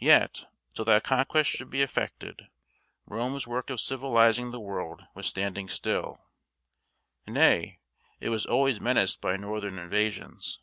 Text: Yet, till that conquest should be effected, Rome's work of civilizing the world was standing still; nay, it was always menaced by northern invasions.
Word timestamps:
Yet, 0.00 0.46
till 0.74 0.84
that 0.86 1.04
conquest 1.04 1.48
should 1.48 1.70
be 1.70 1.80
effected, 1.80 2.48
Rome's 3.06 3.46
work 3.46 3.70
of 3.70 3.80
civilizing 3.80 4.50
the 4.50 4.58
world 4.58 5.04
was 5.14 5.28
standing 5.28 5.68
still; 5.68 6.24
nay, 7.24 7.78
it 8.18 8.30
was 8.30 8.44
always 8.46 8.80
menaced 8.80 9.20
by 9.20 9.36
northern 9.36 9.78
invasions. 9.78 10.58